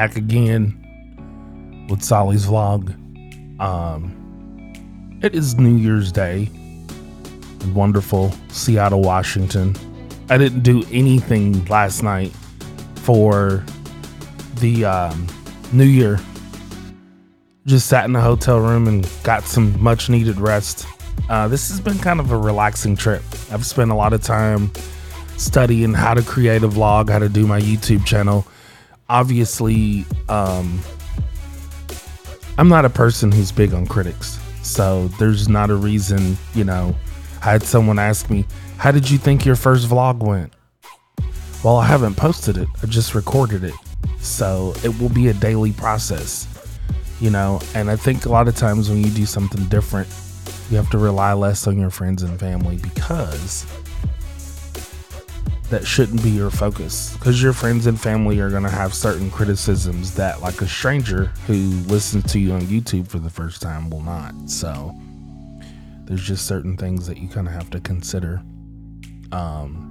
[0.00, 2.88] back again with Solly's vlog.
[3.60, 6.48] Um, it is New Year's Day
[7.74, 9.76] wonderful Seattle, Washington.
[10.30, 12.32] I didn't do anything last night
[12.94, 13.62] for
[14.54, 15.26] the um,
[15.70, 16.18] New Year.
[17.66, 20.86] Just sat in a hotel room and got some much needed rest.
[21.28, 23.22] Uh, this has been kind of a relaxing trip.
[23.52, 24.72] I've spent a lot of time
[25.36, 28.46] studying how to create a vlog, how to do my YouTube channel.
[29.10, 30.80] Obviously, um,
[32.56, 34.38] I'm not a person who's big on critics.
[34.62, 36.94] So there's not a reason, you know.
[37.42, 40.52] I had someone ask me, How did you think your first vlog went?
[41.64, 43.74] Well, I haven't posted it, I just recorded it.
[44.20, 46.46] So it will be a daily process,
[47.18, 47.60] you know.
[47.74, 50.08] And I think a lot of times when you do something different,
[50.70, 53.66] you have to rely less on your friends and family because
[55.70, 57.16] that shouldn't be your focus.
[57.16, 61.26] Because your friends and family are going to have certain criticisms that like a stranger
[61.46, 61.54] who
[61.86, 64.34] listens to you on youtube for the first time will not.
[64.48, 64.94] So
[66.04, 68.42] there's just certain things that you kind of have to consider.
[69.32, 69.86] Um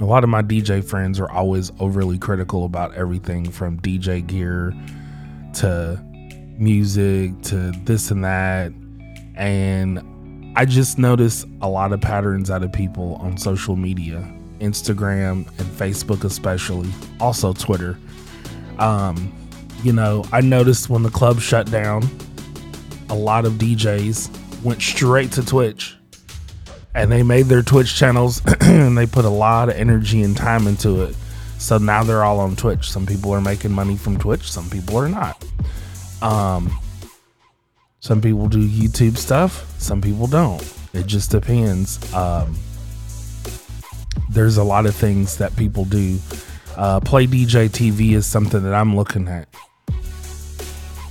[0.00, 4.72] a lot of my dj friends are always overly critical about everything from dj gear
[5.52, 6.02] to
[6.58, 8.72] music to this and that.
[9.34, 10.02] And
[10.56, 15.66] I just notice a lot of patterns out of people on social media, Instagram and
[15.68, 17.98] Facebook, especially, also Twitter.
[18.78, 19.32] Um,
[19.82, 22.02] you know, I noticed when the club shut down,
[23.08, 25.96] a lot of DJs went straight to Twitch
[26.94, 30.66] and they made their Twitch channels and they put a lot of energy and time
[30.66, 31.14] into it.
[31.58, 32.90] So now they're all on Twitch.
[32.90, 35.44] Some people are making money from Twitch, some people are not.
[36.22, 36.79] Um,
[38.00, 40.62] some people do YouTube stuff, some people don't.
[40.94, 42.12] It just depends.
[42.14, 42.56] Um,
[44.30, 46.18] there's a lot of things that people do.
[46.76, 49.48] Uh, Play DJ TV is something that I'm looking at.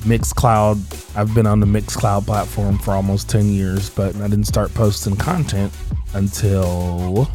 [0.02, 4.73] Mixcloud, I've been on the Mixcloud platform for almost 10 years, but I didn't start
[4.73, 5.72] posting content
[6.14, 7.30] until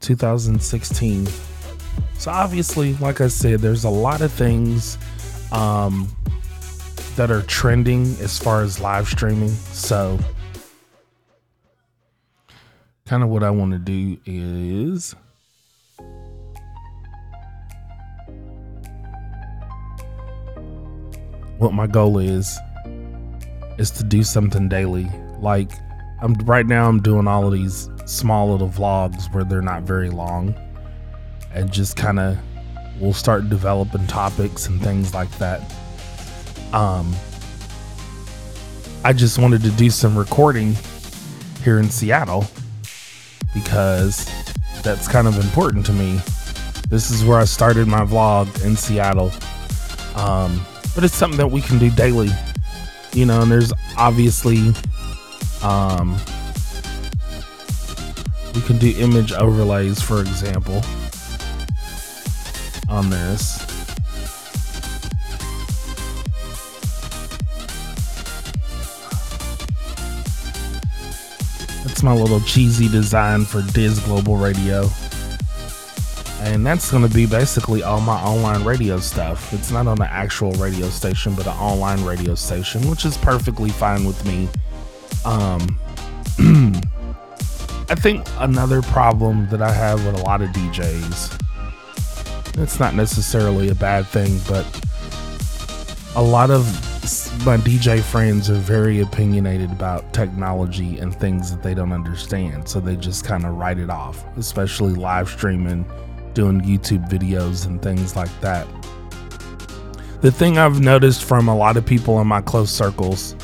[0.00, 1.26] 2016.
[2.18, 4.98] So obviously, like I said, there's a lot of things
[5.52, 6.08] um,
[7.16, 9.48] that are trending as far as live streaming.
[9.48, 10.18] So,
[13.06, 15.14] kind of what I want to do is
[21.58, 22.58] what my goal is
[23.78, 25.08] is to do something daily.
[25.40, 25.70] Like
[26.20, 30.10] I'm right now I'm doing all of these small little vlogs where they're not very
[30.10, 30.54] long
[31.52, 32.38] and just kind of
[33.00, 35.60] we'll start developing topics and things like that
[36.74, 37.14] um,
[39.04, 40.76] I just wanted to do some recording
[41.62, 42.46] here in Seattle
[43.54, 44.28] because
[44.82, 46.20] that's kind of important to me.
[46.88, 49.30] This is where I started my vlog in Seattle.
[50.16, 52.30] Um, but it's something that we can do daily,
[53.12, 54.74] you know, and there's obviously,
[55.62, 56.16] um,
[58.52, 60.82] we can do image overlays, for example,
[62.88, 63.73] on this.
[72.04, 74.90] My little cheesy design for Diz Global Radio.
[76.40, 79.54] And that's going to be basically all my online radio stuff.
[79.54, 83.70] It's not on the actual radio station, but an online radio station, which is perfectly
[83.70, 84.48] fine with me.
[85.24, 85.78] Um,
[87.88, 91.40] I think another problem that I have with a lot of DJs,
[92.58, 94.66] it's not necessarily a bad thing, but
[96.16, 96.93] a lot of
[97.44, 102.66] my DJ friends are very opinionated about technology and things that they don't understand.
[102.66, 105.84] So they just kind of write it off, especially live streaming,
[106.32, 108.66] doing YouTube videos, and things like that.
[110.22, 113.36] The thing I've noticed from a lot of people in my close circles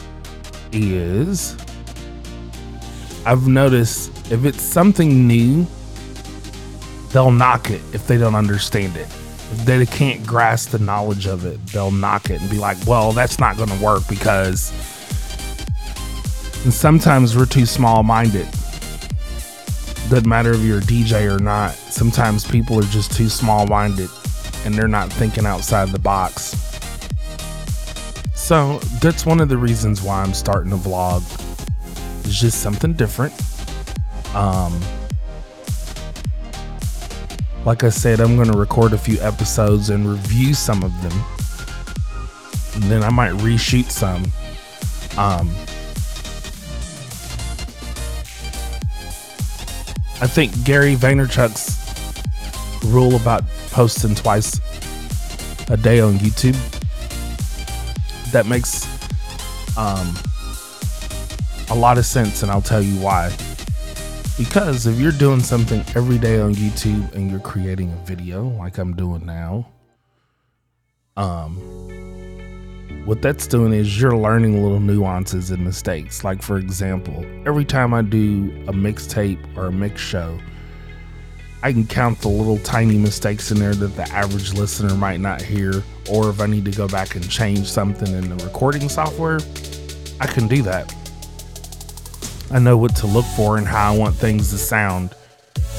[0.72, 1.54] is
[3.26, 5.66] I've noticed if it's something new,
[7.10, 9.08] they'll knock it if they don't understand it
[9.64, 13.38] they can't grasp the knowledge of it, they'll knock it and be like, well, that's
[13.38, 14.72] not going to work because.
[16.64, 18.46] And sometimes we're too small minded.
[20.08, 21.72] Doesn't matter if you're a DJ or not.
[21.72, 24.10] Sometimes people are just too small minded
[24.64, 26.56] and they're not thinking outside the box.
[28.34, 31.22] So that's one of the reasons why I'm starting a vlog.
[32.24, 33.32] It's just something different.
[34.34, 34.80] Um,
[37.64, 41.12] like I said, I'm going to record a few episodes and review some of them.
[42.74, 44.24] And then I might reshoot some.
[45.18, 45.50] Um,
[50.22, 51.80] I think Gary Vaynerchuk's
[52.86, 54.60] rule about posting twice
[55.68, 56.56] a day on YouTube.
[58.32, 58.86] That makes
[59.76, 60.14] um,
[61.70, 63.34] a lot of sense, and I'll tell you why.
[64.40, 68.78] Because if you're doing something every day on YouTube and you're creating a video like
[68.78, 69.68] I'm doing now,
[71.18, 71.56] um,
[73.04, 76.24] what that's doing is you're learning little nuances and mistakes.
[76.24, 80.38] Like, for example, every time I do a mixtape or a mix show,
[81.62, 85.42] I can count the little tiny mistakes in there that the average listener might not
[85.42, 89.40] hear, or if I need to go back and change something in the recording software,
[90.18, 90.94] I can do that.
[92.52, 95.14] I know what to look for and how I want things to sound.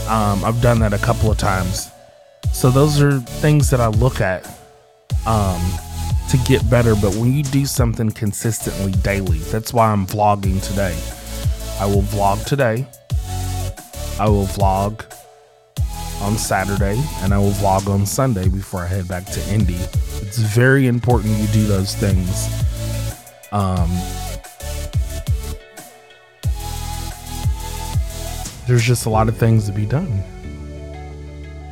[0.08, 1.90] Um, I've done that a couple of times.
[2.54, 4.46] So those are things that I look at
[5.26, 5.62] um,
[6.30, 6.96] to get better.
[6.96, 10.98] But when you do something consistently daily, that's why I'm vlogging today.
[11.80, 12.88] I will vlog today.
[14.20, 15.04] I will vlog
[16.22, 19.80] on Saturday and I will vlog on Sunday before I head back to Indy.
[20.22, 22.48] It's very important you do those things.
[23.52, 23.90] Um,
[28.68, 30.24] there's just a lot of things to be done.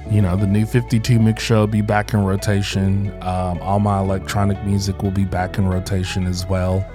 [0.09, 3.12] You know, the new 52 mix show will be back in rotation.
[3.21, 6.86] Um, all my electronic music will be back in rotation as well.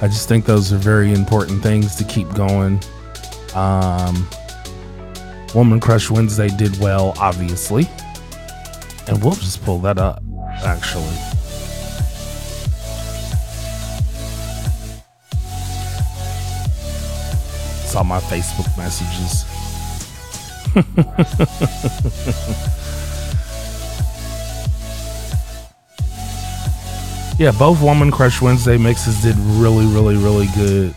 [0.00, 2.80] I just think those are very important things to keep going.
[3.54, 4.28] Um,
[5.54, 7.88] Woman Crush Wednesday did well, obviously.
[9.08, 10.22] And we'll just pull that up,
[10.64, 11.35] actually.
[17.96, 19.44] All my Facebook messages.
[27.38, 30.94] yeah, both Woman Crush Wednesday mixes did really, really, really good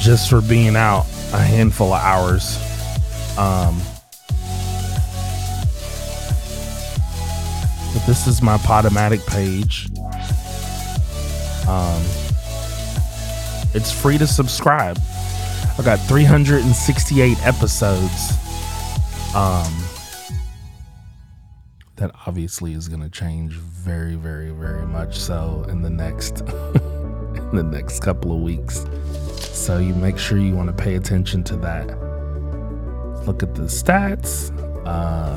[0.00, 1.04] just for being out
[1.34, 2.56] a handful of hours.
[3.36, 3.78] Um,
[7.92, 9.88] but this is my Podomatic page.
[11.68, 12.02] Um,
[13.74, 14.98] it's free to subscribe.
[15.78, 18.32] I got 368 episodes.
[19.34, 19.72] Um,
[21.96, 27.50] that obviously is going to change very, very, very much so in the next in
[27.56, 28.86] the next couple of weeks.
[29.38, 31.86] So you make sure you want to pay attention to that.
[33.26, 34.50] Look at the stats.
[34.86, 35.36] Uh,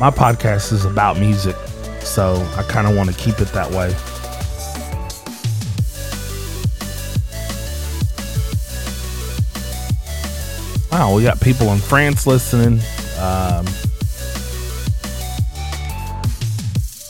[0.00, 1.56] my podcast is about music,
[2.00, 3.94] so I kind of want to keep it that way.
[11.00, 12.78] Wow, we got people in France listening.
[13.18, 13.64] Um,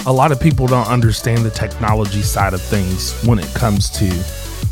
[0.07, 4.05] a lot of people don't understand the technology side of things when it comes to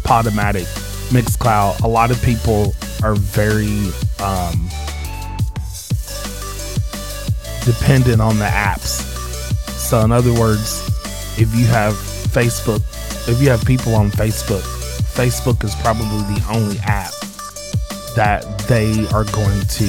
[0.07, 0.67] Podomatic,
[1.11, 1.83] Mixcloud.
[1.83, 3.91] A lot of people are very
[4.23, 4.69] um,
[7.65, 9.03] dependent on the apps.
[9.71, 10.87] So, in other words,
[11.37, 12.83] if you have Facebook,
[13.29, 14.63] if you have people on Facebook,
[15.17, 17.18] Facebook is probably the only app
[18.19, 19.87] that they are going to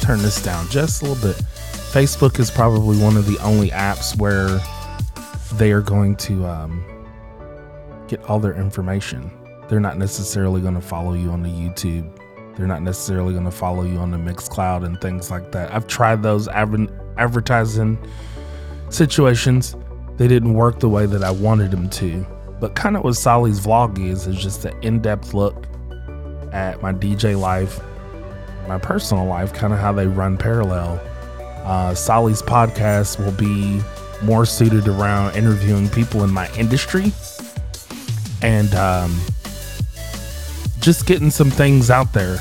[0.00, 1.36] turn this down just a little bit.
[1.92, 4.48] Facebook is probably one of the only apps where
[5.58, 6.82] they are going to um,
[8.08, 9.30] get all their information.
[9.68, 12.18] They're not necessarily going to follow you on the YouTube.
[12.56, 15.70] They're not necessarily going to follow you on the Mixcloud and things like that.
[15.70, 17.98] I've tried those advertising
[18.88, 19.76] situations.
[20.16, 22.26] They didn't work the way that I wanted them to.
[22.58, 25.66] But kind of what Solly's vlog is, is just an in-depth look
[26.54, 27.80] at my DJ life,
[28.68, 31.00] my personal life, kind of how they run parallel.
[31.64, 33.82] Uh, Solly's podcast will be
[34.22, 37.12] more suited around interviewing people in my industry
[38.40, 39.18] and um,
[40.80, 42.38] just getting some things out there.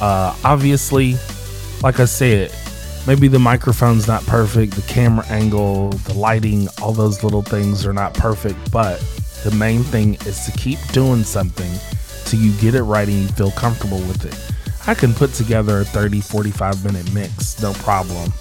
[0.00, 1.16] Uh, obviously,
[1.82, 2.54] like I said,
[3.06, 7.92] maybe the microphone's not perfect, the camera angle, the lighting, all those little things are
[7.92, 9.00] not perfect, but
[9.42, 11.72] the main thing is to keep doing something
[12.28, 14.36] till you get it right and you feel comfortable with it.
[14.86, 18.32] I can put together a 30, 45 minute mix, no problem.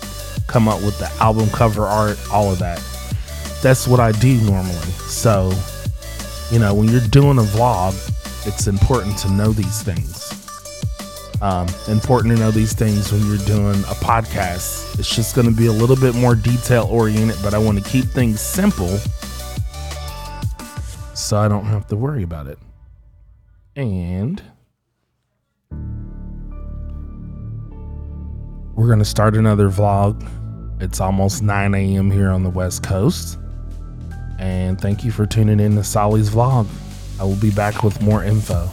[0.47, 2.81] Come up with the album cover art, all of that.
[3.61, 4.91] That's what I do normally.
[5.07, 5.51] So,
[6.51, 7.93] you know, when you're doing a vlog,
[8.47, 10.23] it's important to know these things.
[11.41, 14.99] Um, important to know these things when you're doing a podcast.
[14.99, 17.89] It's just going to be a little bit more detail oriented, but I want to
[17.89, 18.97] keep things simple
[21.13, 22.57] so I don't have to worry about it.
[23.77, 24.41] And
[28.75, 30.27] we're going to start another vlog.
[30.81, 32.09] It's almost 9 a.m.
[32.09, 33.37] here on the West Coast.
[34.39, 36.65] And thank you for tuning in to Solly's vlog.
[37.19, 38.67] I will be back with more info.